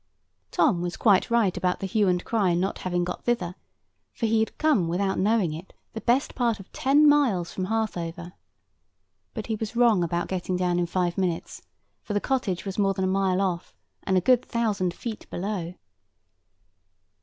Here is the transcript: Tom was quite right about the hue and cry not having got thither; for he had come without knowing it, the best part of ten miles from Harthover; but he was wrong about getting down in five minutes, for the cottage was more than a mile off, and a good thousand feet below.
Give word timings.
Tom 0.49 0.81
was 0.81 0.97
quite 0.97 1.29
right 1.29 1.55
about 1.55 1.79
the 1.79 1.85
hue 1.85 2.07
and 2.07 2.25
cry 2.25 2.55
not 2.55 2.79
having 2.79 3.03
got 3.03 3.23
thither; 3.23 3.53
for 4.13 4.25
he 4.25 4.39
had 4.39 4.57
come 4.57 4.87
without 4.87 5.19
knowing 5.19 5.53
it, 5.53 5.73
the 5.93 6.01
best 6.01 6.33
part 6.33 6.59
of 6.59 6.71
ten 6.71 7.07
miles 7.07 7.53
from 7.53 7.65
Harthover; 7.67 8.33
but 9.35 9.45
he 9.45 9.55
was 9.55 9.75
wrong 9.75 10.03
about 10.03 10.27
getting 10.27 10.57
down 10.57 10.79
in 10.79 10.87
five 10.87 11.19
minutes, 11.19 11.61
for 12.01 12.15
the 12.15 12.19
cottage 12.19 12.65
was 12.65 12.79
more 12.79 12.95
than 12.95 13.05
a 13.05 13.07
mile 13.07 13.41
off, 13.41 13.75
and 14.01 14.17
a 14.17 14.21
good 14.21 14.43
thousand 14.43 14.91
feet 14.91 15.29
below. 15.29 15.75